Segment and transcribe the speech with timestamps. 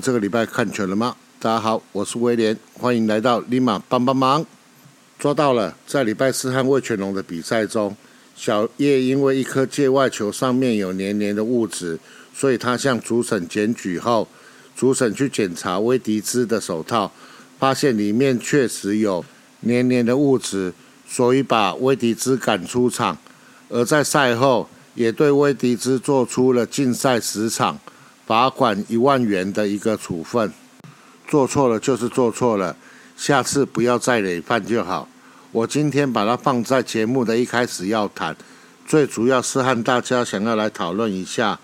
[0.00, 1.14] 这个礼拜看全了吗？
[1.38, 4.44] 大家好，我是威廉，欢迎来到立马帮帮忙。
[5.18, 7.94] 抓到了，在礼拜四和魏全龙的比赛中，
[8.34, 11.98] 小叶因为一颗界外球上面有黏黏的物质，
[12.34, 14.26] 所以他向主审检举后，
[14.74, 17.12] 主审去检查威迪兹的手套，
[17.58, 19.22] 发现里面确实有
[19.60, 20.72] 黏黏的物质，
[21.06, 23.18] 所以把威迪兹赶出场。
[23.68, 27.78] 而在赛后，也对威迪兹做出了禁赛十场。
[28.30, 30.52] 罚款一万元的一个处分，
[31.26, 32.76] 做错了就是做错了，
[33.16, 35.08] 下次不要再累犯就好。
[35.50, 38.36] 我今天把它放在节目的一开始要谈，
[38.86, 41.58] 最主要是和大家想要来讨论一下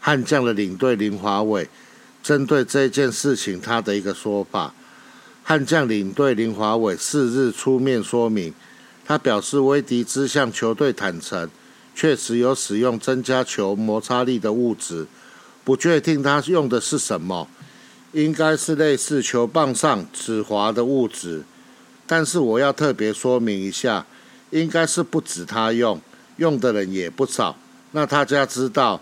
[0.00, 1.68] 悍将的领队林华伟
[2.22, 4.72] 针对这件事情他的一个说法。
[5.42, 8.54] 悍将领队林华伟四日出面说明，
[9.04, 11.50] 他表示威迪兹向球队坦诚，
[11.94, 15.06] 确实有使用增加球摩擦力的物质。
[15.66, 17.48] 不确定他用的是什么，
[18.12, 21.42] 应该是类似球棒上止滑的物质，
[22.06, 24.06] 但是我要特别说明一下，
[24.50, 26.00] 应该是不止他用，
[26.36, 27.56] 用的人也不少。
[27.90, 29.00] 那大家知道，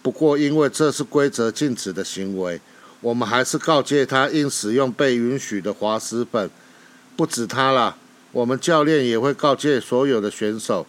[0.00, 2.58] 不过因为这是规则禁止的行为，
[3.02, 6.48] 我们还是告诫他应使用被允许的滑石粉。
[7.14, 7.94] 不止他了，
[8.32, 10.86] 我们教练也会告诫所有的选手，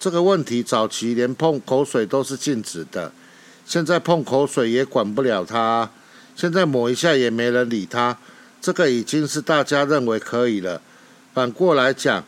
[0.00, 3.12] 这个问题早期连碰口水都是禁止的。
[3.66, 5.90] 现在碰口水也管不了他，
[6.36, 8.16] 现在抹一下也没人理他，
[8.60, 10.80] 这个已经是大家认为可以了。
[11.34, 12.22] 反过来讲，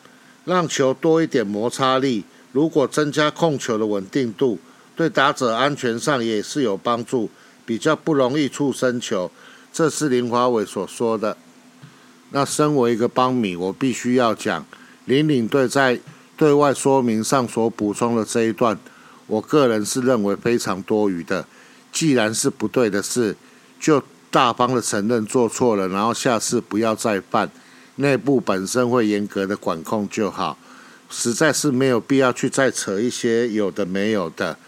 [0.44, 4.58] 让球多一点摩擦力，如果增加控球的稳定度，
[4.96, 7.30] 对打者安全上也是有帮助，
[7.64, 9.30] 比较不容易触身球。
[9.72, 11.36] 这是林华伟所说的。
[12.30, 14.66] 那身为一个邦米，我必须要讲
[15.04, 16.00] 林领队在
[16.36, 18.76] 对外说明上所补充的这一段。
[19.28, 21.46] 我个人是认为非常多余的。
[21.92, 23.36] 既然是不对的事，
[23.78, 27.48] 就大方的承认做错了，然后下次不要再犯。
[27.96, 30.58] 内部本身会严格的管控就好，
[31.08, 34.58] 实在是没有必要去再扯一些有的没有的。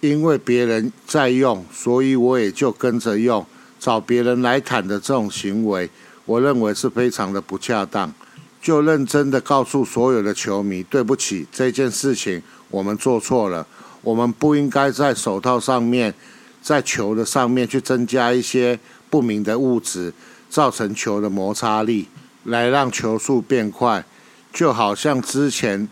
[0.00, 3.46] 因为别人在用，所以我也就跟着用，
[3.78, 5.88] 找别人来谈的这种行为，
[6.24, 8.12] 我认为是非常的不恰当。
[8.60, 13.66] 就认真的告诉所有的球迷，对不起，这件事情我们做错了。
[14.06, 16.14] 我们不应该在手套上面，
[16.62, 18.78] 在球的上面去增加一些
[19.10, 20.12] 不明的物质，
[20.48, 22.06] 造成球的摩擦力，
[22.44, 24.04] 来让球速变快。
[24.52, 25.88] 就好像之前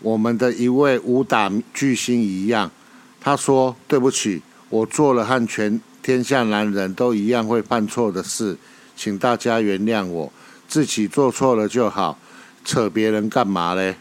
[0.00, 2.70] 我们的一位武打巨星一样，
[3.20, 8.56] 他说：“对不起，我做了和全天下男人都一样会犯错的事，
[8.94, 10.32] 请大家原谅我，
[10.68, 12.16] 自己做错了就好，
[12.64, 13.96] 扯别人干嘛嘞？”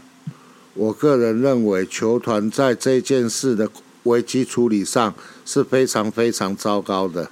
[0.77, 3.67] 我个人认为，球团在这件事的
[4.03, 7.31] 危机处理上是非常非常糟糕的。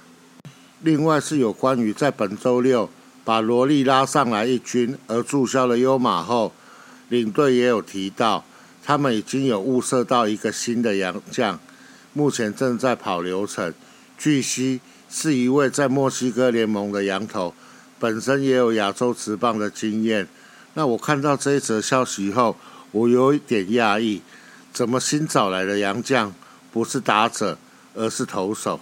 [0.82, 2.90] 另外是有关于在本周六
[3.24, 6.52] 把罗莉拉上来一军而注销了优马后，
[7.08, 8.44] 领队也有提到，
[8.84, 11.60] 他们已经有物色到一个新的洋将，
[12.12, 13.72] 目前正在跑流程。
[14.18, 17.54] 据悉是一位在墨西哥联盟的洋头，
[18.00, 20.26] 本身也有亚洲职棒的经验。
[20.74, 22.56] 那我看到这一则消息后，
[22.96, 24.22] 我有一点讶异，
[24.72, 26.32] 怎么新找来的洋将
[26.72, 27.58] 不是打者，
[27.94, 28.80] 而是投手？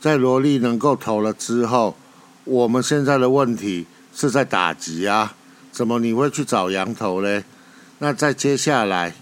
[0.00, 1.96] 在罗莉能够投了之后，
[2.44, 5.34] 我们现在的问题是在打击啊，
[5.72, 7.42] 怎么你会去找羊头嘞？
[7.98, 9.12] 那在接下来，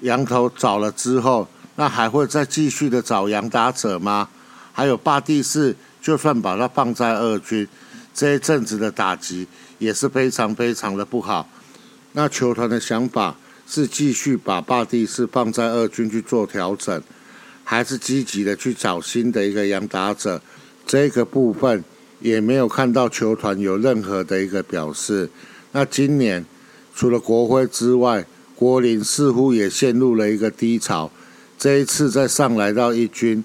[0.00, 4.30] 羊头找了之后，那还会再继续的找洋打者吗？
[4.72, 7.68] 还有巴蒂斯，就算把他放在二军，
[8.14, 9.46] 这一阵子的打击
[9.78, 11.46] 也是非常非常的不好。
[12.12, 13.36] 那球团的想法？
[13.66, 17.02] 是继续把霸地是放在二军去做调整，
[17.64, 20.40] 还是积极的去找新的一个洋打者？
[20.86, 21.82] 这个部分
[22.20, 25.28] 也没有看到球团有任何的一个表示。
[25.72, 26.46] 那今年
[26.94, 28.24] 除了国徽之外，
[28.54, 31.10] 国林似乎也陷入了一个低潮。
[31.58, 33.44] 这一次再上来到一军，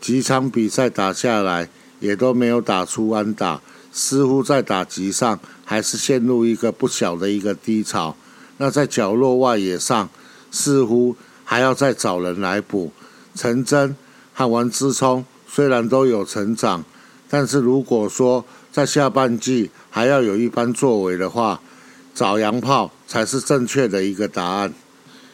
[0.00, 8.14] 几场比赛打下来也都没有打出安打，似乎在打击上还是陷入一个不小的一个低潮。
[8.58, 10.08] 那在角落外野上，
[10.50, 12.92] 似乎还要再找人来补。
[13.34, 13.96] 陈真
[14.34, 16.84] 和王之聪虽然都有成长，
[17.28, 21.60] 但是如果说在下半季还要有一番作为的话，
[22.14, 24.72] 找洋炮才是正确的一个答案。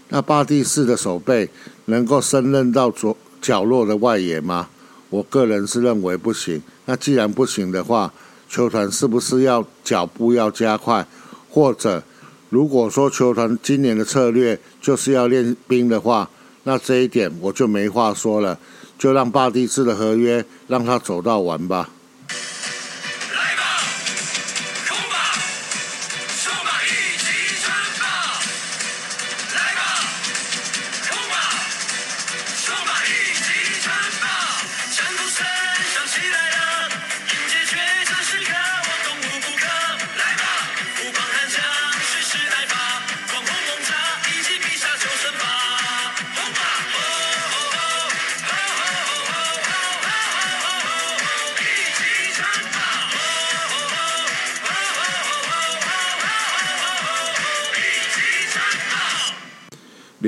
[0.09, 1.51] 那巴蒂斯的手背
[1.87, 4.69] 能够胜任到左角落的外野吗？
[5.11, 6.63] 我个人是认为不行。
[6.87, 8.13] 那既然不行的话，
[8.49, 11.07] 球团是不是要脚步要加快，
[11.51, 12.03] 或者？
[12.51, 16.31] 如果说球团今年的策略就是要练兵的话，
[16.65, 18.59] 那这一点我就没话说了，
[18.99, 21.91] 就让巴蒂斯的合约让他走到完吧。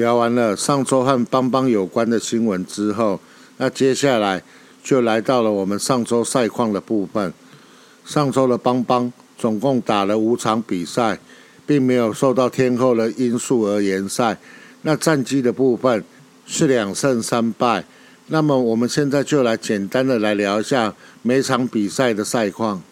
[0.01, 3.21] 聊完了上周和邦邦有关的新闻之后，
[3.59, 4.43] 那接下来
[4.83, 7.35] 就来到了我们上周赛况的部分。
[8.07, 11.19] 上周的邦邦总共打了五场比赛，
[11.67, 14.39] 并没有受到天后的因素而延赛。
[14.81, 16.03] 那战绩的部分
[16.47, 17.85] 是两胜三败。
[18.29, 22.83] 那么我们现在就来简单的来聊一下每场比赛的赛况。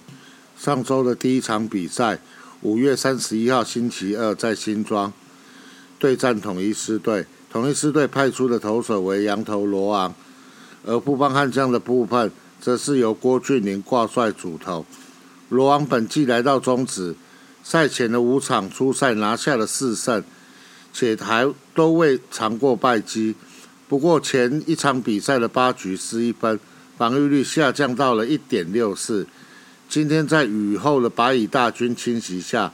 [0.59, 2.19] 上周的第一场比赛，
[2.61, 5.11] 五月三十一号星期二在新庄。
[5.99, 10.15] 对战统一师队，统一师队派出的投手为羊头罗昂，
[10.85, 12.31] 而布邦悍将的部分
[12.61, 14.87] 则是由郭俊麟挂帅主投。
[15.49, 17.15] 罗昂本季来到中职，
[17.65, 20.23] 赛前的五场初赛拿下了四胜，
[20.93, 23.35] 且还都未尝过败绩。
[23.89, 26.61] 不过前一场比赛的八局失一分，
[26.97, 29.27] 防御率下降到了一点六四。
[29.89, 32.73] 今天在雨后的白蚁大军侵袭下，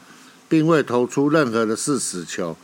[0.48, 2.56] 并未投出任何的四死球。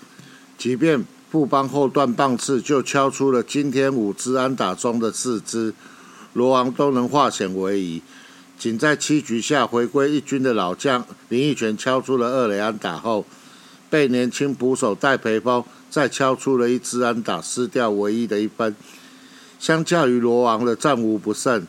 [0.60, 5.72] 即便布邦后段棒次就敲出了今天五支安打中的四支，
[6.34, 8.02] 罗王都能化险为夷。
[8.58, 13.24] 仅在七局下回归一军的老将林奕泉敲出了二垒安打后，
[13.88, 18.76] 被年轻捕手戴培峰再敲出了一支安打，失掉唯一的一分。
[19.58, 21.66] 相较于罗王的战无不胜，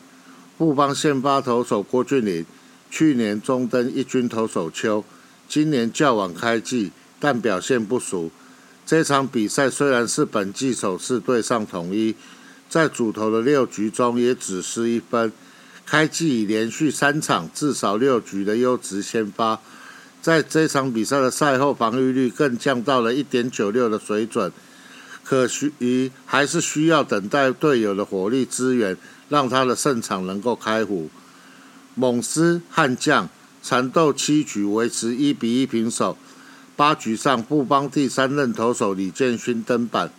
[0.58, 2.44] 布邦先发投手郭俊麟
[2.90, 5.02] 去年中登一军投手丘，
[5.48, 8.30] 今年较晚开季，但表现不俗。
[8.84, 12.14] 这场比赛虽然是本季首次对上统一，
[12.68, 15.32] 在主投的六局中也只失一分。
[15.84, 19.60] 开季已连续三场至少六局的优质先发，
[20.20, 24.52] 在这场比赛的赛后防御率更降到了一点九六的水准。
[25.24, 28.96] 可需于还是需要等待队友的火力支援，
[29.28, 31.08] 让他的胜场能够开壶。
[31.94, 33.28] 猛狮悍将
[33.62, 36.18] 缠斗七局维持一比一平手。
[36.74, 40.10] 八局上，布邦第三任投手李建勋登板，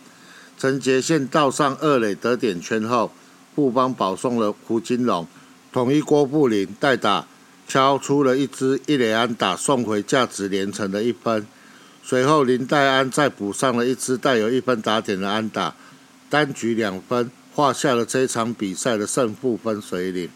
[0.56, 3.12] 陈杰宪倒上二垒得点圈后，
[3.54, 5.26] 布邦保送了胡金龙，
[5.72, 7.26] 统一郭布林代打
[7.66, 11.46] 敲出了一支一垒安打，送回价值连城的一分。
[12.02, 15.74] 随后林黛安再补上了一支带有一分打点的安打，
[16.30, 20.28] 单局两分，画下了这场比赛的胜负分水岭。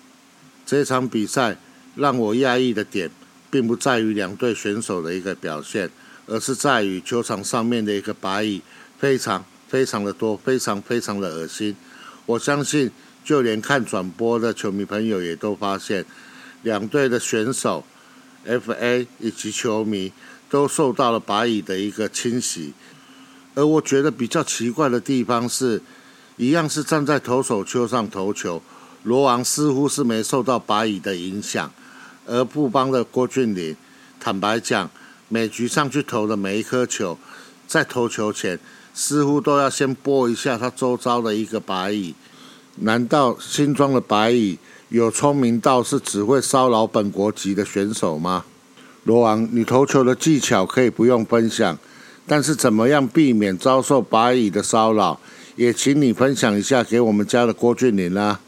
[0.67, 1.59] 这场比赛
[1.95, 3.11] 让我讶异的点，
[3.51, 5.91] 并不在于两队选手的一个表现。
[6.29, 8.61] 而是在于球场上面的一个白蚁
[8.99, 11.75] 非常非常的多，非常非常的恶心。
[12.27, 12.91] 我相信，
[13.25, 16.05] 就连看转播的球迷朋友也都发现，
[16.63, 17.83] 两队的选手、
[18.47, 20.13] FA 以及球迷
[20.51, 22.75] 都受到了白蚁的一个侵袭。
[23.55, 25.81] 而我觉得比较奇怪的地方是，
[26.37, 28.63] 一样是站在投手丘上投球，
[29.03, 31.73] 罗王似乎是没受到白蚁的影响，
[32.27, 33.75] 而布邦的郭俊麟，
[34.21, 34.91] 坦白讲。
[35.29, 37.19] 每局上去投的每一颗球，
[37.67, 38.59] 在投球前
[38.95, 42.15] 似乎都要先拨一下他周遭的一个白蚁。
[42.77, 44.59] 难道新庄的白蚁
[44.89, 48.45] 有聪明到是只会骚扰本国籍的选手吗？
[49.05, 51.79] 罗王，你投球的技巧可以不用分享，
[52.27, 55.21] 但是怎么样避免遭受白蚁的骚扰，
[55.57, 58.41] 也请你分享一下给我们家的郭俊麟啦。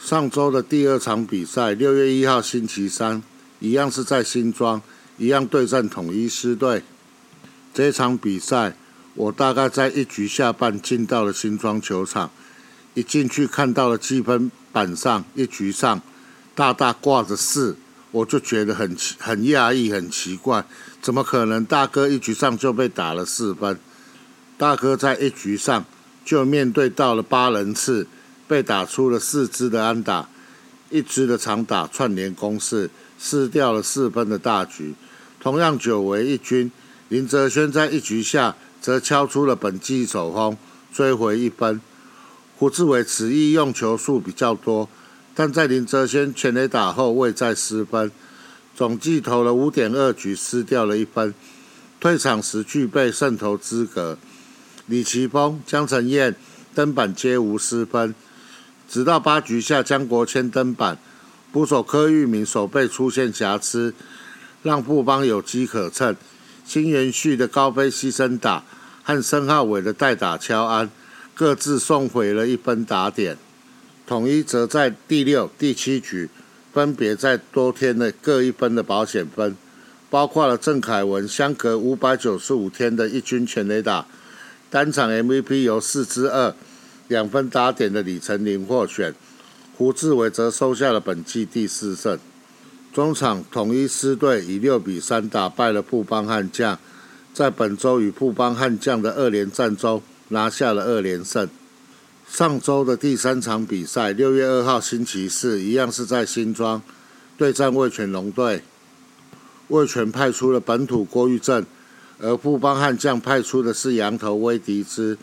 [0.00, 3.22] 上周的第二场比赛，六月一号星期三，
[3.60, 4.80] 一样是在新庄。
[5.16, 6.82] 一样对战统一师队，
[7.72, 8.76] 这场比赛
[9.14, 12.30] 我大概在一局下半进到了新庄球场，
[12.94, 16.02] 一进去看到了积分板上一局上
[16.54, 17.76] 大大挂着四，
[18.10, 20.64] 我就觉得很奇很讶异很奇怪，
[21.00, 23.78] 怎么可能大哥一局上就被打了四分？
[24.58, 25.84] 大哥在一局上
[26.24, 28.06] 就面对到了八人次，
[28.48, 30.28] 被打出了四支的安打，
[30.90, 32.90] 一支的长打串联攻势。
[33.24, 34.94] 失掉了四分的大局，
[35.40, 36.70] 同样久违一军，
[37.08, 40.58] 林哲轩在一局下则敲出了本季首轰，
[40.92, 41.80] 追回一分。
[42.58, 44.90] 胡志伟此役用球数比较多，
[45.34, 48.12] 但在林哲轩全垒打后未再失分，
[48.76, 51.32] 总计投了五点二局，失掉了一分，
[51.98, 54.18] 退场时具备胜投资格。
[54.84, 56.36] 李奇峰、江承彦
[56.74, 58.14] 登板皆无失分，
[58.86, 60.98] 直到八局下江国谦登板。
[61.54, 63.94] 捕手柯玉明手背出现瑕疵，
[64.64, 66.16] 让布邦有机可乘。
[66.66, 68.64] 新元旭的高飞牺牲打
[69.04, 70.90] 和申浩伟的代打敲安，
[71.32, 73.36] 各自送回了一分打点。
[74.04, 76.28] 统一则在第六、第七局
[76.72, 79.56] 分别在多天内各一分的保险分，
[80.10, 84.04] 包括了郑凯文相隔五百九十五天的一军全垒打，
[84.68, 86.52] 单场 MVP 由四支二
[87.06, 89.14] 两分打点的李成林获选。
[89.76, 92.16] 胡志伟则收下了本季第四胜。
[92.92, 96.78] 中场统一狮队以六比三打败了富邦悍将，
[97.32, 101.48] 在本周与富邦悍将的二连战中拿下了二连胜。
[102.28, 106.80] 上周的第三场比赛，六月二号星期四，一样是在新庄
[107.36, 108.62] 对战味全龙队。
[109.68, 111.66] 味全派出了本土郭玉正，
[112.20, 115.18] 而富邦悍将派出的是羊头威迪兹。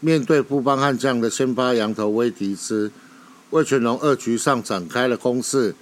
[0.00, 2.90] 面对富邦悍将的先发羊头威迪兹，
[3.52, 5.74] 魏全龙二局上展开了攻势。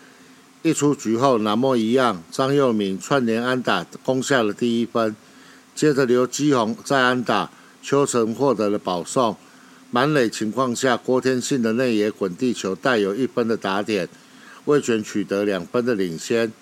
[0.63, 5.15] 一出局后，南莫一样，张佑铭串联安打攻下了第一分。
[5.73, 7.49] 接着刘基宏再安打，
[7.81, 9.37] 邱成获得了保送。
[9.93, 14.09] 满垒情况下，郭天信的内野滚地球带有一分的打点，
[14.65, 16.53] 魏全取得两分的领先。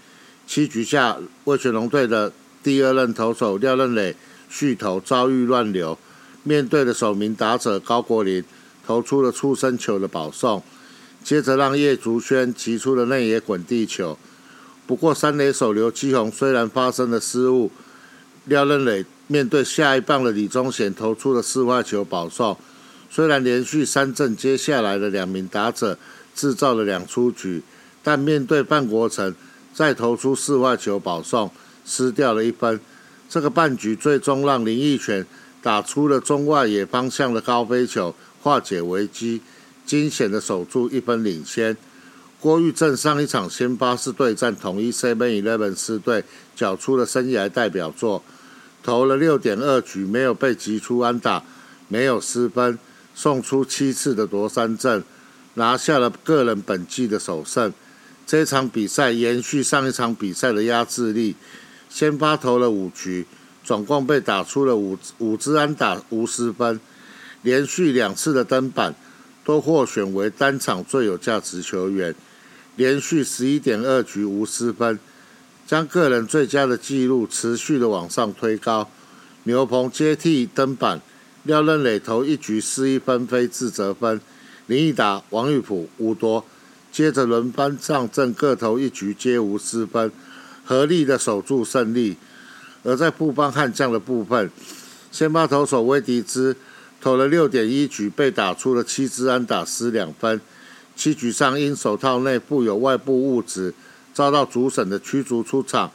[0.47, 2.31] 七局下，魏全龙队的
[2.62, 4.15] 第二任投手廖任磊
[4.50, 5.99] 续投遭遇乱流，
[6.43, 8.45] 面对的首名打者高国林
[8.87, 10.62] 投出了出生球的保送，
[11.28, 14.16] 接着让叶竹轩击出了内野滚地球。
[14.87, 17.70] 不过三垒手刘基宏虽然发生了失误，
[18.47, 22.56] 廖任磊面对下一棒的李宗贤投出了四坏球保送。
[23.11, 25.99] 虽然连续三阵接下来的两名打者
[26.35, 27.62] 制造了两出局，
[28.02, 29.35] 但面对范国成
[29.75, 31.50] 再投出四坏球保送，
[31.85, 32.80] 失掉了一分。
[33.28, 35.26] 这个半局最终让林奕泉
[35.62, 39.42] 打出了中外野方向的高飞球，化解危机，
[39.88, 41.75] 惊险的守住一分领先。
[42.38, 46.23] 郭玉正上一场先发是对战统一 Seven Eleven 四队，
[46.54, 48.23] 缴出了生涯代表作，
[48.83, 51.42] 投了六点二局，没有被击出安打，
[51.88, 52.78] 没有失分。
[53.14, 55.02] 送出七次的夺三阵，
[55.54, 57.73] 拿下了个人本季的首胜。
[58.26, 61.35] 这场比赛延续上一场比赛的压制力，
[61.88, 63.26] 先发投了五局，
[63.64, 66.78] 总共被打出了五五支安打，无失分。
[67.42, 68.95] 连续两次的登板
[69.49, 72.14] 都获选为单场最有价值球员，
[72.76, 74.99] 连续十一点二局无失分，
[75.67, 78.90] 将个人最佳的纪录持续的往上推高。
[79.45, 81.00] 牛棚接替登板。
[81.45, 84.21] 廖任磊投一局失一分飞自责分，
[84.67, 86.45] 林义达、王玉普无多，
[86.93, 90.12] 接着轮番上阵各投一局皆无失分，
[90.62, 92.19] 合力的守住胜利。
[92.85, 94.50] 而在布邦悍将的部分，
[95.11, 96.55] 先发投手威迪兹
[97.00, 100.40] 投了六点一局，被打出了七支安打失两分，
[100.97, 103.73] 七局上因手套内附有外部物质，
[104.12, 105.93] 遭到主审的驱逐出场，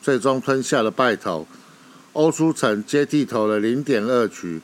[0.00, 1.46] 最终吞下了败投。
[2.14, 4.60] 欧书成接替投了零点二局。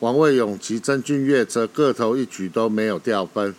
[0.00, 3.54] 王卫勇及曾俊岳则各投一局都没有掉分。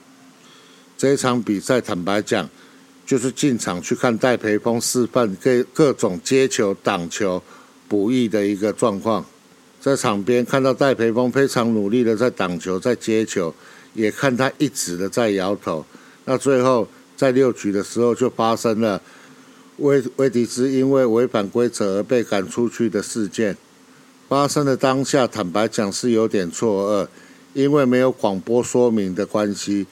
[0.97, 2.49] 这场比赛，坦白讲，
[3.05, 7.41] 就是进场去看戴培峰示范各各种接球、挡球、
[7.87, 9.25] 补益的一个状况。
[9.81, 13.51] 在场边看到戴培峰非常努力的在挡球、在接球，
[13.95, 15.83] 也看他一直的在摇头。
[16.25, 19.01] 那最后在六局的时候，就发生了
[19.77, 23.57] 威威迪斯因为违反规则而被赶出去的事件。
[24.29, 27.07] 发生的当下，坦白讲是有点错愕，
[27.53, 29.87] 因为没有广播说明的关系，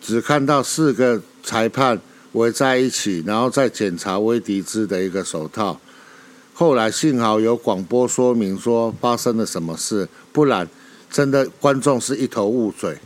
[0.00, 2.00] 只看到四个裁判
[2.32, 5.80] 围在一起，然后再检查威迪兹的一个手套。
[6.60, 10.68] 后来幸好有广播说明说发生了什么事，不然
[11.08, 12.98] 真的观众是一头雾水。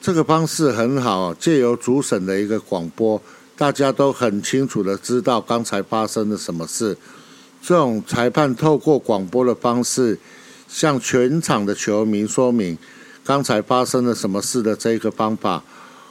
[0.00, 3.20] 这个方式很好，借由主审的一个广播，
[3.56, 6.96] 大家都很清楚的知道刚才发生了什么事。
[7.60, 10.20] 这种裁判透过广播的方式，
[10.68, 12.78] 向全场的球迷说明
[13.24, 15.64] 刚才发生了什么事的这个方法，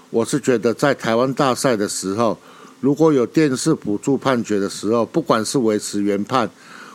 [0.09, 2.37] 我是觉得在台湾大赛的时候，
[2.85, 6.47] 如果有电视辅助判决的时候，不管是维持原判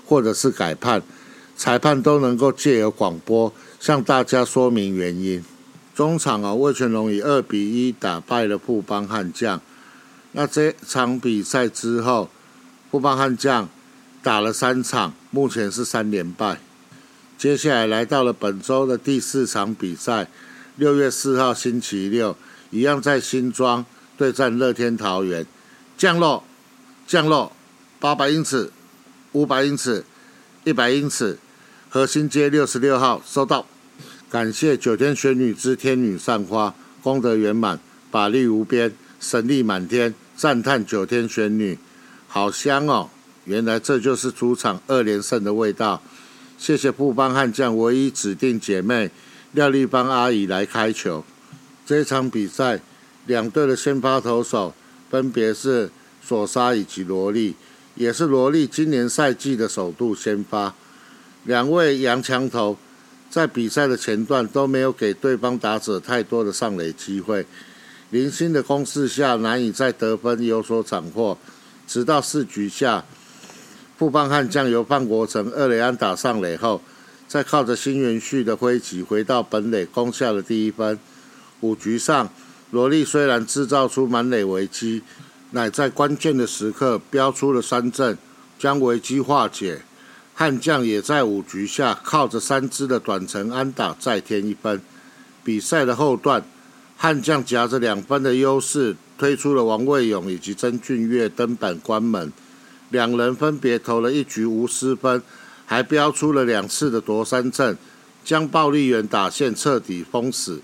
[0.05, 1.03] 或者是改判，
[1.57, 5.45] 裁判都能够借由广播向大家说明原因。
[5.93, 9.61] 中场啊，魏全龙以二比一打败了富邦悍将。
[10.31, 12.31] 那这场比赛之后，
[12.89, 13.69] 富邦悍将。
[14.23, 16.61] 打了三场，目前是三连败。
[17.37, 20.29] 接下来来到了本周的第四场比赛，
[20.77, 22.37] 六月四号星期六，
[22.71, 23.85] 一样在新庄
[24.17, 25.45] 对战乐天桃园。
[26.01, 26.43] 降落，
[27.07, 27.53] 降落，
[27.99, 28.73] 八百英尺，
[29.33, 30.03] 五百英尺，
[30.65, 31.39] 一百英尺，
[31.91, 33.67] 核心街六十六号收到。
[34.31, 37.79] 感谢九天玄女之天女散花，功德圆满，
[38.11, 38.91] 法力无边，
[39.21, 41.79] 神力满天，赞叹九天玄女，
[42.27, 43.11] 好香哦！
[43.45, 46.01] 原来这就是主场二连胜的味道。
[46.57, 49.11] 谢谢布邦悍将唯一指定姐妹
[49.53, 51.23] 廖丽芳阿姨来开球。
[51.85, 52.81] 这场比赛，
[53.27, 54.75] 两队的先发投手
[55.11, 55.91] 分别是
[56.23, 57.57] 索沙以及罗莉，
[57.97, 60.75] 也是罗莉今年赛季的首度先发。
[61.45, 62.77] 两位洋枪头
[63.29, 67.45] 在比赛的前段都没有给对方打者太多的上垒机会，
[68.11, 71.37] 零星的攻势下难以在得分有所斩获，
[71.89, 73.05] 直到四局下。
[73.97, 76.81] 富邦悍将由范国成二垒安打上垒后，
[77.29, 80.99] 再靠着新元旭的挥击回到本垒攻下了第一分。
[81.61, 82.31] 五局上，
[82.71, 85.03] 罗莉虽然制造出满垒危机，
[85.51, 88.17] 乃在关键的时刻飙出了三振，
[88.59, 89.83] 将危机化解。
[90.35, 94.81] 悍将也在五局下靠着三支的短程安打再添一分。
[95.45, 96.43] 比赛的后段，
[96.97, 102.33] 悍将夹着两分的优势，推出了王卫勇以及曾俊岳登板关门，
[102.89, 105.21] 两人分别投了一局无失分，
[105.67, 107.77] 还飙出了两次的夺三振，
[108.25, 110.63] 将暴力员打线彻底封死。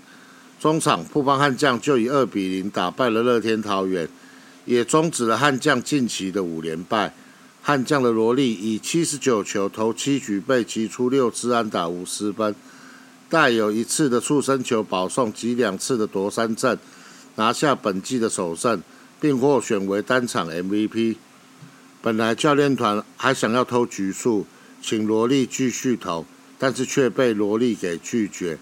[0.59, 4.09] 中场，富邦悍将就以二比零打败了乐天桃园，
[4.65, 7.13] 也终止了悍将近期的五连败。
[7.61, 12.55] 悍将的罗莉以七十九球投七局被击出六支安打五十分，
[13.29, 16.79] 带有一次的触身球保送及两次的夺三振，
[17.35, 18.81] 拿下本季的首胜，
[19.19, 21.17] 并获选为单场 MVP。
[22.01, 24.47] 本来教练团还想要偷局数，
[24.81, 26.25] 请罗莉继续投，
[26.57, 28.57] 但是却被罗莉给拒绝。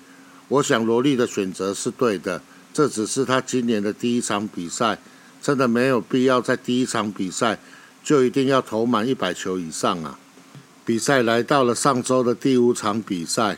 [0.48, 2.42] 我想罗莉的选择是对的，
[2.74, 5.00] 这只是他今年的第一场比赛，
[5.42, 7.60] 真的没有必要在第一场比赛。
[8.04, 10.20] 就一定要投满一百球以上啊！
[10.86, 13.58] 比赛来到了上周的第五场比赛，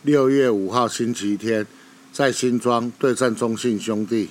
[0.00, 1.66] 六月五号星期天，
[2.10, 4.30] 在新庄对战中信兄弟。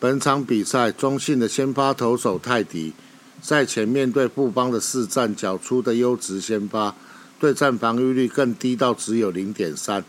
[0.00, 2.94] 本场比赛，中信的先发投手泰迪
[3.42, 6.94] 赛前面对布邦的四战缴出的优质先发，
[7.38, 10.02] 对战防御率更低到只有零点三。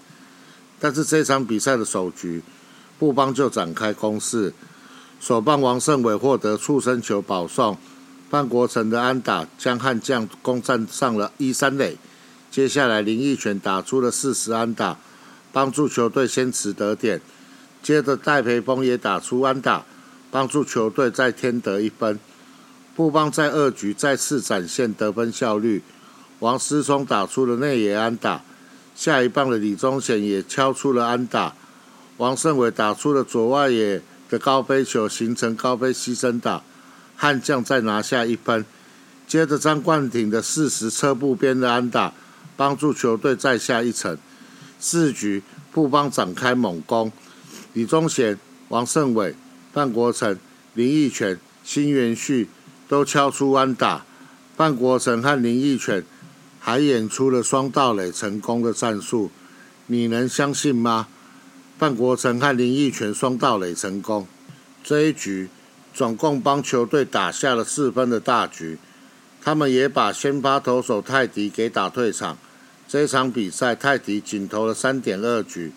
[0.80, 2.42] 但是这场比赛的首局，
[2.98, 4.54] 布邦就展开攻势，
[5.20, 7.78] 首棒王胜伟获得触身球保送。
[8.30, 11.98] 范国成的安打将悍将攻占上了一三垒，
[12.52, 14.98] 接下来林奕泉打出了四十安打，
[15.52, 17.20] 帮助球队先持得点。
[17.82, 19.84] 接着戴培峰也打出安打，
[20.30, 22.20] 帮助球队再添得一分。
[22.96, 25.82] 布邦在二局再次展现得分效率，
[26.38, 28.44] 王思聪打出了内野安打，
[29.00, 31.56] 下一棒的李宗贤也敲出了安打，
[32.18, 36.62] 王胜伟打出了左外野的高飞球，形成高飞牺牲打。
[37.16, 38.66] 悍将再拿下一分，
[39.26, 42.14] 接着张冠廷的四十车步边的安打，
[42.58, 44.18] 帮助球队再下一城。
[44.82, 47.10] 四局布邦展开猛攻，
[47.72, 49.34] 李宗贤、王胜伟、
[49.72, 50.38] 范国成、
[50.74, 52.50] 林奕泉、辛元旭
[52.90, 54.04] 都敲出安打。
[54.58, 56.04] 范国成和林奕泉
[56.60, 59.32] 还演出了双盗垒成功的战术，
[59.88, 61.08] 你能相信吗？
[61.78, 64.28] 范国成和林奕泉双盗垒成功，
[64.84, 65.50] 这一局。
[65.92, 68.78] 总共帮球队打下了四分的大局，
[69.42, 72.38] 他们也把先发投手泰迪给打退场。
[72.88, 75.74] 这场比赛，泰迪仅投了三点二局，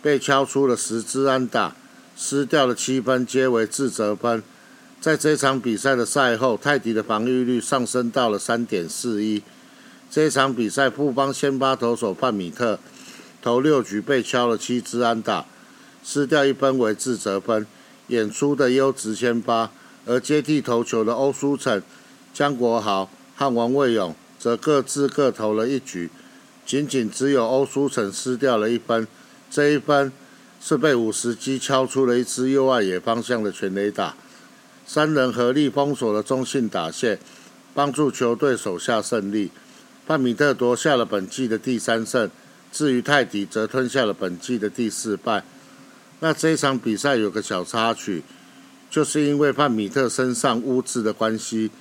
[0.00, 1.74] 被敲出了十支安打，
[2.16, 4.42] 失掉了七分，皆为自责分。
[5.00, 9.42] 在这场比赛的赛后，泰迪的防御率上升到了三点四一。
[10.10, 12.78] 这场比赛，富邦先发投手范米特
[13.42, 15.44] 投六局被敲了七支安打，
[16.02, 17.66] 失掉一分为自责分。
[18.08, 19.70] 演出的优质先发，
[20.06, 21.82] 而接替投球的欧舒成、
[22.32, 26.08] 江国豪和王卫勇则各自各投了一局，
[26.64, 29.08] 仅仅只有欧舒成失掉了一分，
[29.50, 30.12] 这一分
[30.60, 34.14] 是被五十击敲出了一支右外野方向的全垒打。
[34.86, 37.18] 三人合力封锁了中信打线，
[37.74, 39.50] 帮助球队守下胜利。
[40.06, 42.30] 范米特夺下了本季的第三胜，
[42.70, 45.42] 至于泰迪则吞下了本季的第四败。
[46.20, 48.22] 那这一场比赛有个小插曲，
[48.88, 51.72] 就是因为范米特身上污渍的关系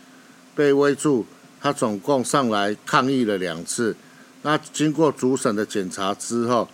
[0.56, 1.28] 被围住，
[1.62, 3.96] 他总共上来抗议了两次。
[4.42, 6.68] 那经过主审的检查之后，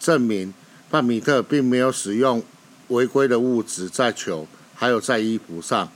[0.00, 0.54] 证明
[0.88, 2.42] 范米特并没有使用
[2.88, 5.92] 违规的物质在球，还有在衣服上。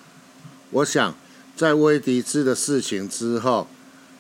[0.71, 1.15] 我想，
[1.57, 3.67] 在威迪兹的事情之后，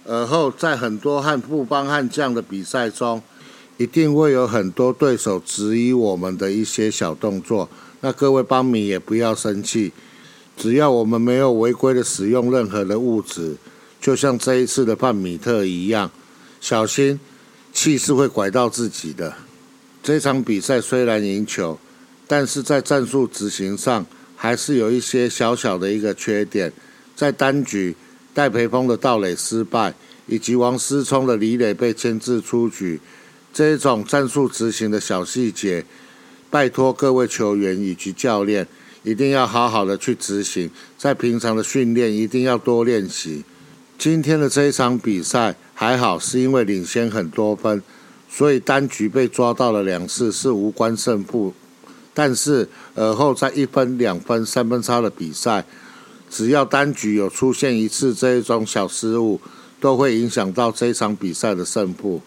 [0.04, 3.22] 而后在很多和布邦悍将的比赛中。
[3.76, 7.66] 一定会有很多对手质疑我们的一些小动作，
[8.02, 9.90] 那各位邦迷也不要生气，
[10.54, 13.56] 只要我们没有违规的使用任何的物质，
[13.98, 16.10] 就像这一次的范米特一样，
[16.60, 17.18] 小心
[17.72, 19.32] 气是会拐到自己的。
[20.02, 21.78] 这场比赛虽然赢球，
[22.26, 24.04] 但是在战术执行上
[24.36, 26.70] 还是有一些小小的一个缺点，
[27.16, 27.96] 在单局
[28.32, 29.94] 戴培峰的盗垒失败，
[30.26, 33.00] 以及王思聪的李磊被牵制出局。
[33.52, 35.84] 这一种战术执行的小细节，
[36.48, 38.66] 拜托各位球员以及教练
[39.02, 43.44] 一定要好好的去执行，在平常的训练一定要多练习。
[43.98, 47.82] 今天的这一场比赛还好，是因为领先很多分，
[48.30, 51.52] 所以单局被抓到了两次是无关胜负。
[52.14, 55.64] 但是而后在一分、两分、三分差的比赛，
[56.30, 59.40] 只要单局有出现一次这一种小失误，
[59.80, 62.22] 都会影响到这场比赛的胜负。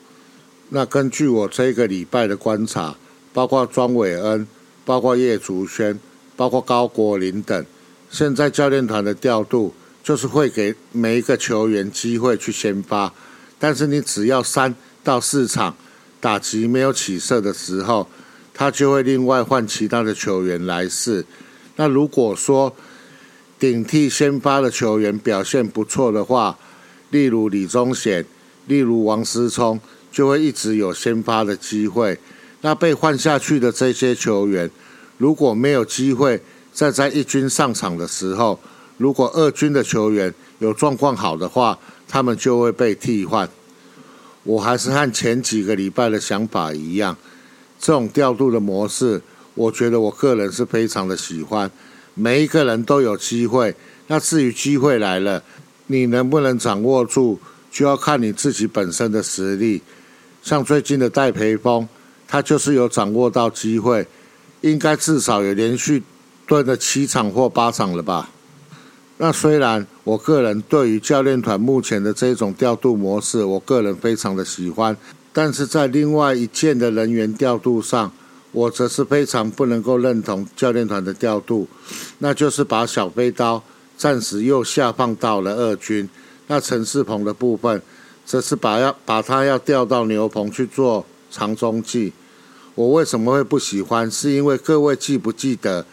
[0.69, 2.95] 那根据我这个礼拜的观察，
[3.31, 4.47] 包括庄伟恩、
[4.83, 5.99] 包括叶竹轩、
[6.35, 7.65] 包括高国林等，
[8.09, 13.13] 现在教练团的调度就是会给每一个球员机会去先发，
[13.57, 15.75] 但是你只要三到四场
[16.19, 18.07] 打击没有起色的时候，
[18.53, 21.25] 他就会另外换其他的球员来试。
[21.75, 22.75] 那如果说
[23.63, 26.59] 顶替先发的球员表现不错的话，
[27.11, 28.25] 例如李宗显，
[28.67, 29.79] 例如王思聪。
[30.11, 32.19] 就会一直有先发的机会。
[32.59, 34.69] 那被换下去的这些球员，
[35.17, 36.41] 如果没有机会
[36.73, 38.59] 再在一军上场的时候，
[38.97, 43.49] 如果二军的球员有状况好的话，他们就会被替换。
[44.43, 47.15] 我还是和前几个礼拜的想法一样，
[47.79, 49.21] 这种调度的模式，
[49.55, 51.71] 我觉得我个人是非常的喜欢。
[52.15, 53.75] 每一个人都有机会，
[54.07, 55.43] 那至于机会来了，
[55.87, 57.39] 你能不能掌握住，
[57.71, 59.81] 就要看你自己本身的实力。
[60.41, 61.87] 像最近的戴培峰，
[62.27, 64.05] 他就是有掌握到机会，
[64.61, 66.03] 应该至少有连续
[66.45, 68.29] 蹲了七场或八场了吧。
[69.17, 74.97] 那虽然我个人对于教练团目前的这种调度模式，我个人非常的喜欢，
[75.31, 78.11] 但是在另外一件的人员调度上，
[78.53, 81.67] 我则是非常不能够认同教练团的调度，
[82.19, 83.61] 那就是把小飞刀
[83.97, 86.07] 暂时又下放到了二军，
[86.47, 87.81] 那陈世鹏的部分。
[88.25, 92.13] 则是把要把他要调到牛棚去做长中计，
[92.73, 94.09] 我为什么会不喜欢？
[94.09, 95.85] 是因为各位记不记得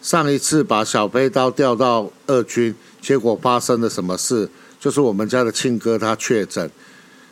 [0.00, 4.48] 上一次把小飞刀调到二军，结果发生了什么事？
[4.80, 6.70] 就是我们家的庆哥他确诊，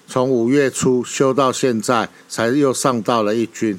[0.06, 3.78] 从五月初休到现在，才又上到了一军。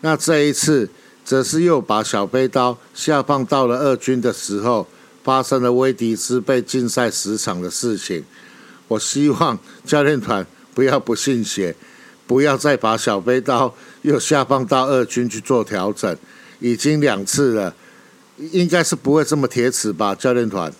[0.00, 0.88] 那这一次
[1.24, 4.86] 则是又把小飞刀下放到了二军的时候，
[5.24, 8.24] 发生了威迪斯被禁赛十场的事情。
[8.88, 11.74] 我希望教练团不要不信邪，
[12.26, 16.16] 不要再把小飞刀又下放到二军去做调整，
[16.60, 17.74] 已经两次了，
[18.52, 20.14] 应该是不会这么铁齿吧？
[20.14, 20.72] 教练团，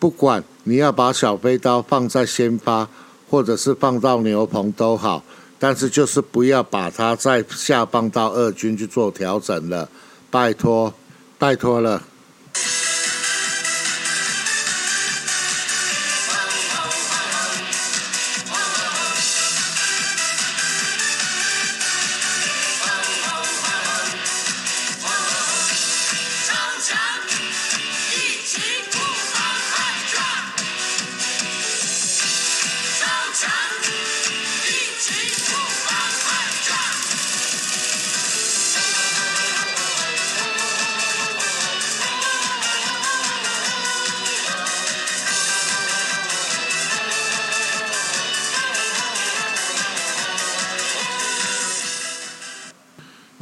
[0.00, 2.88] 不管你要把小飞刀放在先发，
[3.28, 5.22] 或者是放到牛棚都好，
[5.60, 9.88] 但是就是不要把它再下放到二军去做调整了，
[10.30, 10.92] 拜托，
[11.38, 12.02] 拜托了。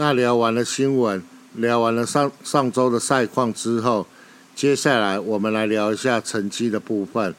[0.09, 4.07] 那聊完了新闻，聊完了上上周的赛况之后，
[4.55, 7.35] 接下来我们来聊一下成绩的部分。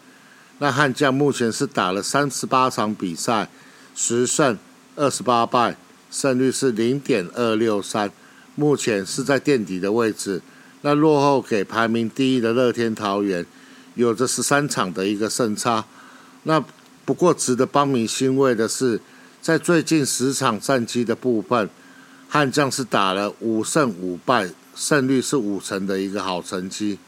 [0.60, 3.50] 那悍将目前是打了三十八场比赛，
[3.96, 4.56] 十胜
[4.96, 5.78] 二十八败，
[6.12, 8.12] 胜率是零点二六三，
[8.54, 10.40] 目前是在垫底的位置。
[10.82, 13.44] 那落后给排名第一的乐天桃园，
[13.96, 15.84] 有着十三场的一个胜差。
[16.44, 16.64] 那
[17.04, 19.02] 不过值得帮民欣慰的是，
[19.42, 21.68] 在最近十场战绩的部分。
[22.32, 27.00] 悍将是打了五胜五败，胜率是五成的一个好成绩。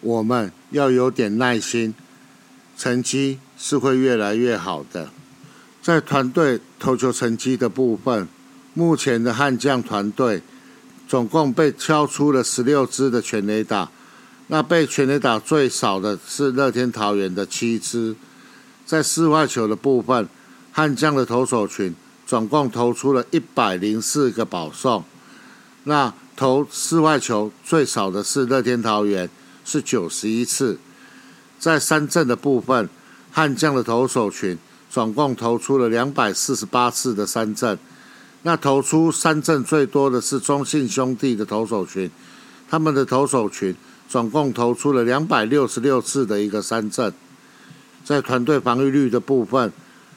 [0.00, 1.94] 我们要有点耐心，
[2.78, 5.10] 成绩是会越来越好的。
[5.82, 8.26] 在团队投球成绩的部分，
[8.72, 10.42] 目前的悍将团队
[11.06, 13.90] 总共被敲出了十六支的全垒打，
[14.46, 18.16] 那被全垒打最少的是乐天桃园的七支。
[18.86, 20.26] 在四外球的部分，
[20.72, 21.94] 悍将的投手群。
[22.26, 25.04] 总共投出了一百零四个保送，
[25.84, 29.30] 那投四外球最少的是乐天桃园，
[29.64, 30.78] 是九十一次。
[31.58, 32.90] 在三振的部分，
[33.30, 34.58] 悍将的投手群
[34.90, 37.78] 总共投出了两百四十八次的三振，
[38.42, 42.10] 那投出三振最多的是中信兄弟的投手群，
[42.68, 43.74] 他们的投手群
[44.08, 47.14] 总共投出了两百六十六次的一个三振。
[48.04, 49.72] 在团队防御率的部分，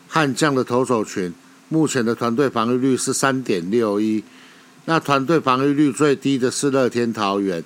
[0.07, 1.31] 悍将的投手群。
[1.69, 4.23] 目前的团队防御率是三点六一，
[4.85, 7.63] 那团队防御率最低的是乐天桃园，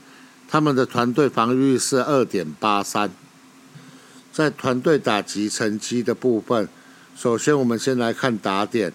[0.49, 3.09] 他们的团队防御率是二点八三。
[4.33, 6.67] 在团队打击成绩的部分，
[7.15, 8.91] 首先我们先来看打点，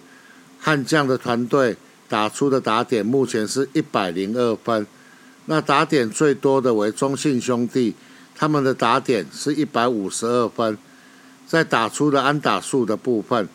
[0.59, 4.85] 悍将的团队打出的打点目前是一百零二分，
[5.45, 7.95] 那打点最多的为中信兄弟，
[8.35, 10.77] 他们的打点是一百五十二分，
[11.47, 13.49] 在打出的安打数的部分。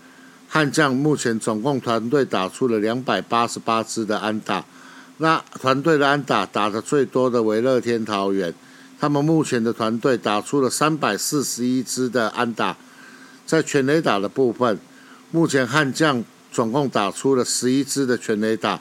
[0.55, 4.65] 悍将目前总共团队打出了两百八十八支的安打，
[5.17, 8.55] 那团队的安打打的最多的为乐天桃园，
[9.01, 12.77] 他们目前的团队打出了三百四十一支的安打，
[13.45, 14.79] 在全垒打的部分，
[15.33, 18.81] 目前悍将总共打出了十一支的全垒打，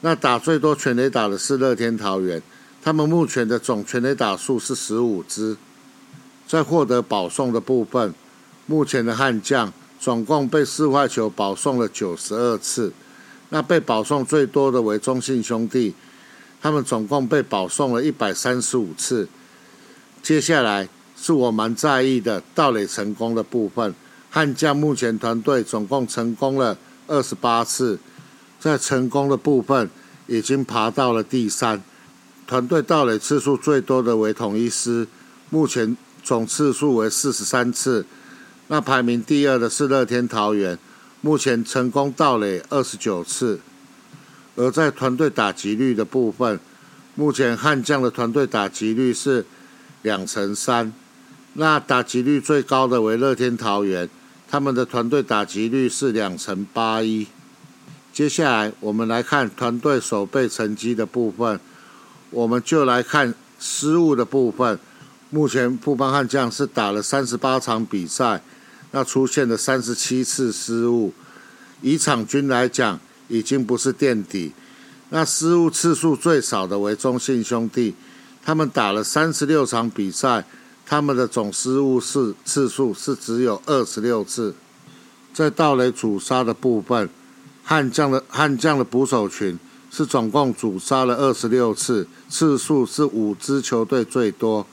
[0.00, 2.40] 那打最多全垒打的是乐天桃园，
[2.82, 5.58] 他们目前的总全垒打数是十五支，
[6.48, 8.14] 在获得保送的部分，
[8.64, 9.70] 目前的悍将。
[10.04, 12.92] 总共被四坏球保送了九十二次，
[13.48, 15.94] 那被保送最多的为中信兄弟，
[16.60, 19.26] 他们总共被保送了一百三十五次。
[20.22, 20.86] 接下来
[21.16, 23.94] 是我蛮在意的盗垒成功的部分，
[24.28, 27.98] 悍将目前团队总共成功了二十八次，
[28.60, 29.88] 在成功的部分
[30.26, 31.82] 已经爬到了第三，
[32.46, 35.08] 团队盗垒次数最多的为统一师，
[35.48, 38.04] 目前总次数为四十三次。
[38.68, 40.78] 那排名第二的是乐天桃园，
[41.20, 43.60] 目前成功盗垒二十九次。
[44.56, 46.58] 而在团队打击率的部分，
[47.14, 49.44] 目前悍将的团队打击率是
[50.02, 50.92] 两成三。
[51.54, 54.08] 那打击率最高的为乐天桃园，
[54.48, 57.26] 他们的团队打击率是两成八一。
[58.12, 61.60] 接下来我们来看团队守备成绩的部分，
[62.30, 64.78] 我们就来看失误的部分。
[65.34, 68.40] 目前富邦悍将是打了三十八场比赛。
[68.92, 71.12] 那出现了三十七次失误，
[71.82, 74.52] 以场均来讲，已经不是垫底。
[75.08, 77.96] 那失误次数最少的为中信兄弟，
[78.44, 80.44] 他们打了三十六场比赛，
[80.86, 84.54] 他们的总失误是次数是只有二十六次。
[85.32, 87.10] 在盗垒主杀的部分，
[87.64, 89.58] 悍将的悍将的捕手群
[89.90, 94.64] 是总共主杀了二十六次，次数是五支球队最多。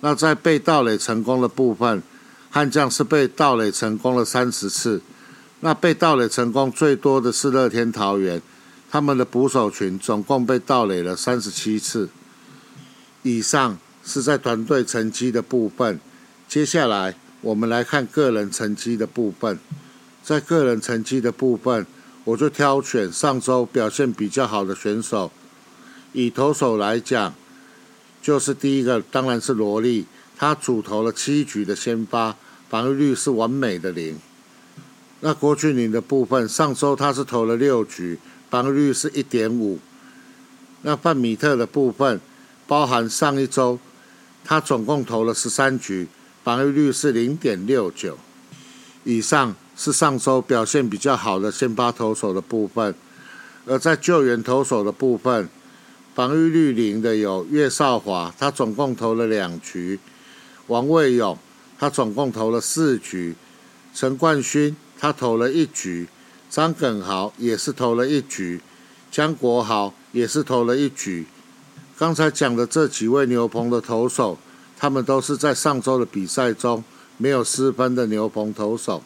[0.00, 2.02] 那在被盗垒成功的部分。
[2.50, 5.02] 悍将是被盗垒成功了三十次，
[5.60, 8.40] 那被盗垒成功最多的是乐天桃园，
[8.90, 12.08] 他们的捕手群总共被盗垒了三十七次。
[13.22, 16.00] 以上是在团队成绩的部分，
[16.48, 19.58] 接下来我们来看个人成绩的部分。
[20.22, 21.86] 在个人成绩的部分，
[22.24, 25.30] 我就挑选上周表现比较好的选手。
[26.14, 27.34] 以投手来讲，
[28.20, 30.06] 就是第一个当然是罗莉。
[30.36, 32.36] 他主投了七局的先发，
[32.68, 34.16] 防御率是完美的零。
[35.18, 39.80] 那郭俊麟的部分，上周他是投了六局，防御率是一点五。
[40.82, 42.20] 那范米特的部分，
[42.68, 43.80] 包含上一周，
[44.44, 46.06] 他总共投了十三局，
[46.44, 48.16] 防御率是零点六九。
[49.02, 52.94] 以上是上周表现比较好的先发投手的部分，
[53.66, 55.48] 而在救援投手的部分，
[56.18, 60.00] 防御率零的有岳少华，他总共投了两局。
[60.66, 61.38] 王卫勇，
[61.78, 63.34] 他总共投了四局；
[63.94, 66.08] 陈冠勋他投了一局；
[66.50, 68.58] 张耿豪也是投了一局；
[69.12, 71.24] 江国豪也是投了一局。
[71.96, 74.36] 刚才讲的这几位牛棚的投手，
[74.76, 76.82] 他们都是在上周的比赛中
[77.16, 79.04] 没有失分的牛棚投手。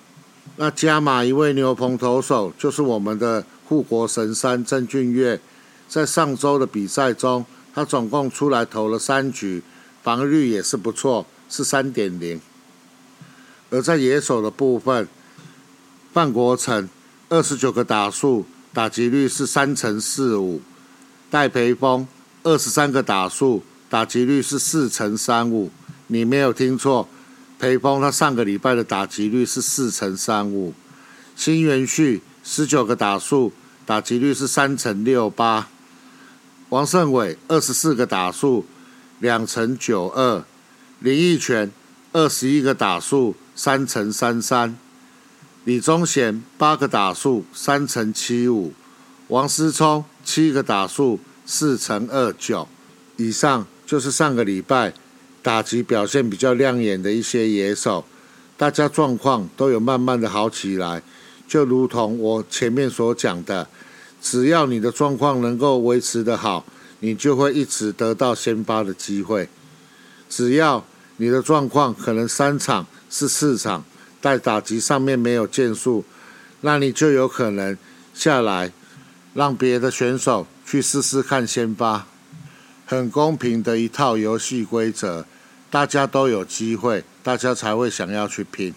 [0.57, 5.39] 那加码一位牛棚投手，就是我们的护国神山郑俊岳，
[5.93, 9.63] 在上周的比赛中，他总共出来投了三局，
[10.03, 11.27] 防御率也是不错。
[11.51, 12.41] 是三点零，
[13.69, 15.07] 而在野手的部分，
[16.11, 16.89] 范国成
[17.29, 20.63] 二十九个打数，打击率是三成四五；
[21.31, 22.09] 戴培峰
[22.43, 25.71] 二十三个打数，打击率是四成三五。
[26.07, 27.07] 你没有听错，
[27.59, 30.73] 培峰他上个礼拜的打击率是四成三五。
[31.37, 33.53] 新元旭十九个打数，
[33.85, 35.69] 打击率是三成六八。
[36.73, 38.65] 王胜伟二十四个打数，
[39.19, 40.43] 两成九二。
[41.01, 41.71] 林奕泉
[42.13, 44.79] 二十一个打数三乘三三，
[45.65, 48.73] 李宗贤八个打数三乘七五，
[49.29, 52.67] 王思聪七个打数四乘二九。
[53.19, 54.95] 以上就是上个礼拜
[55.43, 58.07] 打击表现比较亮眼的一些野手，
[58.57, 61.03] 大家状况都有慢慢的好起来。
[61.47, 63.69] 就如同我前面所讲的，
[64.23, 66.65] 只要你的状况能够维持的好，
[67.01, 69.49] 你就会一直得到先发的机会。
[70.31, 73.85] 只要你的状况可能三场是四场，
[74.21, 76.05] 在打击上面没有建树，
[76.61, 77.77] 那你就有可能
[78.15, 78.73] 下来，
[79.35, 82.07] 让别的选手去试试看先发，
[82.87, 85.27] 很公平的一套游戏规则，
[85.69, 88.73] 大家都有机会，大家才会想要去拼。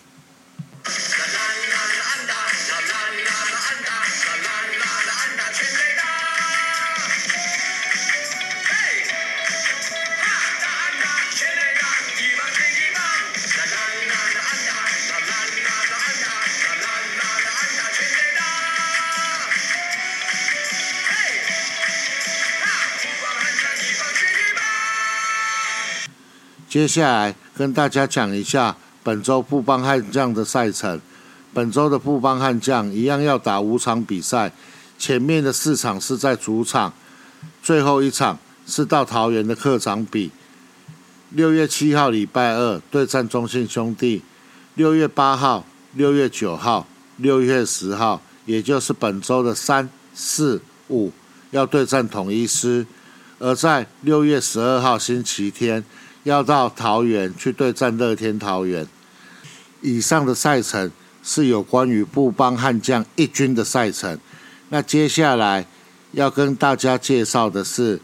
[26.76, 31.00] 接下来跟大家讲一下本周富邦悍将的赛程。
[31.54, 34.52] 本周的富邦悍将一样要打五场比赛，
[35.00, 36.92] 前面的四场是在主场，
[37.64, 40.32] 最后一场是到桃园的客场比。
[41.30, 44.22] 六月七号礼拜二对战中信兄弟，
[44.74, 46.86] 六月八号、六月九号、
[47.16, 51.14] 六月十号，也就是本周的三四五
[51.52, 52.86] 要对战统一师，
[53.40, 55.82] 而在六月十二号星期天
[56.26, 58.86] 要到桃园去对战乐天桃园。
[59.82, 60.92] 以上的赛程。
[61.28, 64.20] 是有关于布邦悍将一军的赛程。
[64.70, 65.66] 那接下来
[66.12, 68.00] 要跟大家介绍的是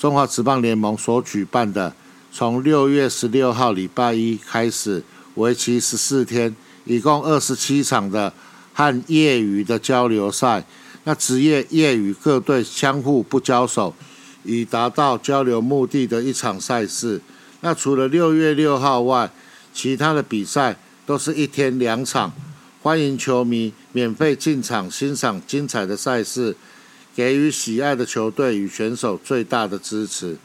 [0.00, 1.94] 中华职棒联盟所举办的，
[2.32, 8.32] 从六月十六号礼拜一开始，为期十四天，一共二十七场的
[8.72, 10.64] 和业余的交流赛。
[11.02, 13.94] 那职业、业余各队相互不交手，
[14.42, 17.20] 以达到交流目的的一场赛事。
[17.64, 19.30] 那除了六月六号外，
[19.72, 22.30] 其他的比赛都是一天两场。
[22.82, 26.54] 欢迎球迷免费进场欣赏精彩的赛事，
[27.16, 30.36] 给予喜爱的球队与选手最大的支持。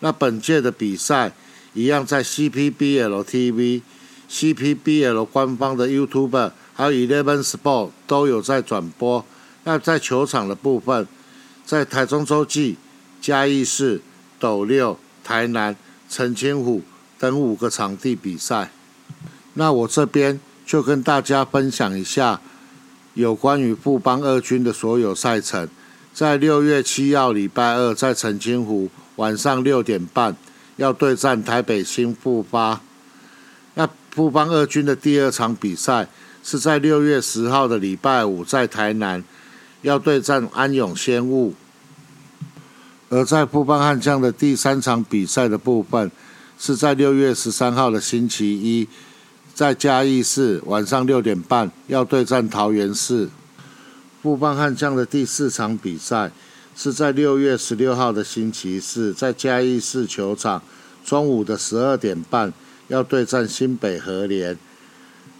[0.00, 1.32] 那本届的比赛
[1.72, 3.80] 一样在 CPBL TV、
[4.28, 9.24] CPBL 官方的 YouTube 还有 Eleven Sport 都有在转播。
[9.64, 11.08] 那在球场的部分，
[11.64, 12.76] 在台中洲际、
[13.22, 14.02] 嘉义市、
[14.38, 15.74] 斗六、台南、
[16.12, 16.82] 陈清湖
[17.18, 18.70] 等五个场地比赛。
[19.54, 20.38] 那我这边。
[20.64, 22.40] 就跟大家分享一下
[23.14, 25.68] 有关于富邦二军的所有赛程。
[26.14, 30.34] 在六月七号礼拜二，在澄清湖晚上六点半
[30.76, 32.80] 要对战台北新富发。
[33.74, 36.08] 那富邦二军的第二场比赛
[36.44, 39.22] 是在六月十号的礼拜五，在台南
[39.82, 41.54] 要对战安永仙雾。
[43.12, 46.10] 而在布邦悍将的第三场比赛的部分，
[46.58, 48.88] 是在六月十三号的星期一。
[49.52, 53.28] 在嘉义市晚上六点半要对战桃园市。
[54.22, 56.32] 布邦悍将的第四场比赛
[56.74, 60.62] 是在六月十六号的星期四，在嘉义市球场
[61.04, 62.50] 中午的十二点半
[62.88, 64.56] 要对战新北和联。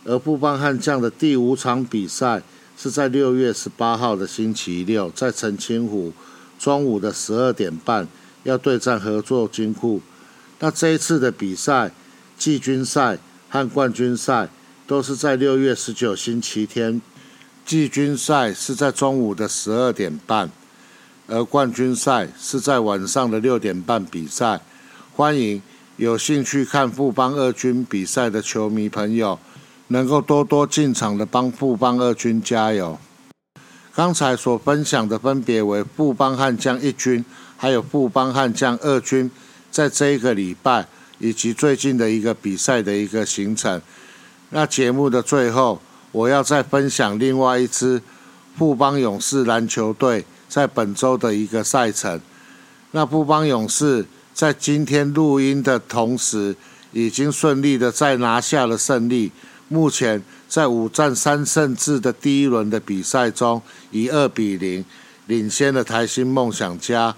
[0.05, 2.43] 而布邦悍将的第五场比赛
[2.77, 6.13] 是在六月十八号的星期六，在澄清湖
[6.62, 8.07] 中午的十二点半
[8.44, 10.01] 要对战合作金库。
[10.61, 11.90] 那这一次的比赛
[12.38, 13.18] 季军赛。
[13.53, 14.48] 和冠军赛
[14.87, 17.03] 都是在六月十九星期天，
[17.66, 20.51] 季军赛是在中午的十二点半，
[21.27, 24.62] 而冠军赛是在晚上的六点半比赛。
[25.12, 25.61] 欢迎
[25.98, 29.38] 有兴趣看富邦二军比赛的球迷朋友，
[29.88, 32.98] 能够多多进场的帮富邦二军加油。
[33.95, 37.24] 刚才所分享的分别为富邦悍将一军，
[37.57, 39.30] 还有富邦悍将二军，
[39.70, 40.86] 在这一个礼拜。
[41.18, 43.80] 以及最近的一个比赛的一个行程。
[44.51, 45.80] 那节目的最后，
[46.11, 48.03] 我要再分享另外一支
[48.59, 52.20] 富邦勇士篮球队在本周的一个赛程。
[52.90, 56.57] 那富邦勇士在今天录音的同时，
[56.90, 59.30] 已经顺利的再拿下了胜利。
[59.68, 60.20] 目前
[60.53, 64.84] 在五战三胜制的第一轮的比赛中，以二比零
[65.26, 67.16] 领先了台新梦想家。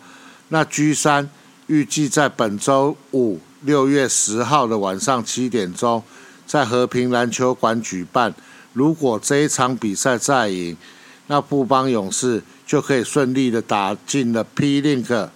[0.51, 1.29] 那 G 三
[1.67, 3.41] 预计在本周五。
[3.63, 6.05] 六月十号的晚上七点钟，
[6.47, 8.33] 在和平篮球馆举办。
[8.73, 10.77] 如果这一场比赛再赢，
[11.27, 15.29] 那富邦勇士就可以顺利的打进了 P Link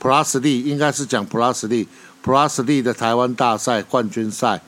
[0.00, 1.86] Plus D，应该是讲 Plus D
[2.24, 4.62] Plus D 的台湾大赛冠军赛。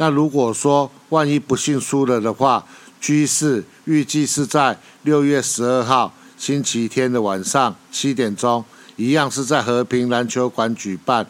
[0.00, 2.64] 那如果说万一不幸输了的话
[3.02, 8.64] 居士预计是在六月十二号星期天的晚上七点钟，
[8.96, 11.26] 一样是在和平篮球馆举办。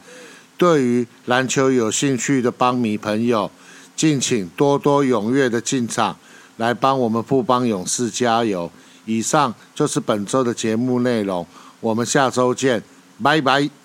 [0.56, 3.50] 对于篮球有兴趣的邦迷朋友，
[3.96, 6.16] 敬请多多踊跃的进场，
[6.58, 8.70] 来帮我们富邦勇士加油。
[9.04, 11.44] 以上就是本周的节目内容，
[11.80, 12.80] 我们下周见，
[13.20, 13.79] 拜拜。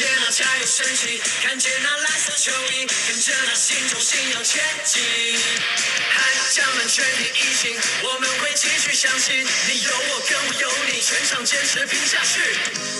[0.00, 5.02] 见那加油升起，看见那蓝色球衣，跟着那心中信仰前进。
[6.08, 6.24] 喊
[6.54, 9.44] 将们全体一心，我们会继续相信。
[9.68, 12.40] 你有我，跟我有你，全场坚持拼下去。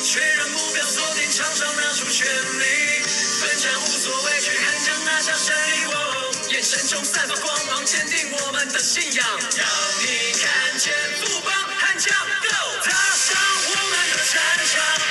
[0.05, 3.01] 确认目标锁定，场上拿出全力，
[3.41, 5.85] 奋战无所畏惧，悍将拿下胜利。
[5.87, 9.27] 哦，眼神中散发光芒，坚定我们的信仰。
[9.57, 9.65] 要
[10.03, 10.93] 你看见
[11.23, 12.85] 不邦悍将，Go！
[12.85, 13.41] 踏上
[13.71, 14.37] 我们的战
[14.75, 15.10] 场。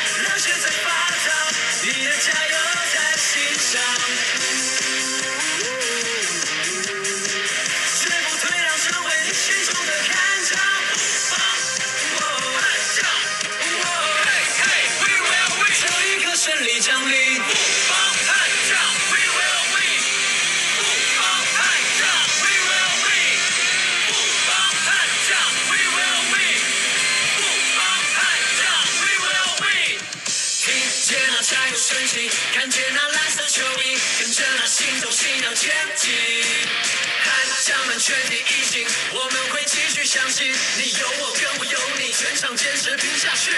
[37.99, 43.51] 全体一心，我们会继续相信，你有我，跟我有你，全场坚持拼下去，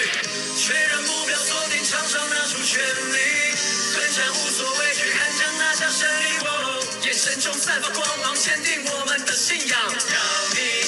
[0.57, 3.53] 确认目标锁定，场上拿出全力，
[3.93, 10.80] 奋战无所畏惧，悍将拿下胜利，哦，眼神中散发光芒，坚定我们的信仰，让你。